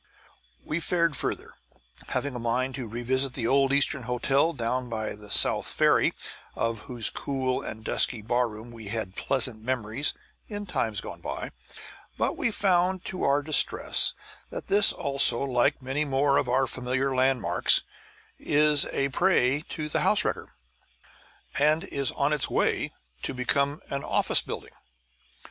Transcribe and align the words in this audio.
We 0.65 0.79
fared 0.79 1.15
further, 1.15 1.53
having 2.07 2.33
a 2.33 2.39
mind 2.39 2.73
to 2.73 2.87
revisit 2.87 3.33
the 3.33 3.45
old 3.45 3.71
Eastern 3.71 4.01
Hotel, 4.01 4.51
down 4.51 4.89
by 4.89 5.13
the 5.13 5.29
South 5.29 5.67
Ferry, 5.71 6.15
of 6.55 6.79
whose 6.89 7.11
cool 7.11 7.61
and 7.61 7.83
dusky 7.85 8.23
bar 8.23 8.47
room 8.49 8.71
we 8.71 8.87
had 8.87 9.15
pleasant 9.15 9.61
memories 9.61 10.15
in 10.47 10.65
times 10.65 11.01
gone 11.01 11.21
by; 11.21 11.51
but 12.17 12.35
we 12.35 12.49
found 12.49 13.05
to 13.05 13.21
our 13.21 13.43
distress 13.43 14.15
that 14.49 14.65
this 14.65 14.91
also, 14.91 15.43
like 15.43 15.83
many 15.83 16.03
more 16.03 16.37
of 16.37 16.49
our 16.49 16.65
familiar 16.65 17.13
landmarks, 17.15 17.83
is 18.39 18.85
a 18.87 19.09
prey 19.09 19.61
to 19.69 19.87
the 19.87 19.99
house 19.99 20.25
wrecker, 20.25 20.55
and 21.59 21.83
is 21.83 22.09
on 22.13 22.33
its 22.33 22.49
way 22.49 22.91
to 23.21 23.35
become 23.35 23.79
an 23.91 24.03
office 24.03 24.41
building. 24.41 24.73